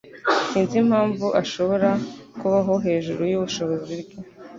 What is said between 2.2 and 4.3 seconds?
kubaho hejuru yubushobozi bwe